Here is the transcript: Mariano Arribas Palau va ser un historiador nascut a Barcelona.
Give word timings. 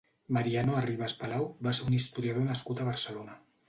Mariano 0.37 0.77
Arribas 0.77 1.15
Palau 1.21 1.47
va 1.69 1.77
ser 1.81 1.87
un 1.91 2.01
historiador 2.01 2.49
nascut 2.53 2.85
a 2.87 2.93
Barcelona. 2.95 3.43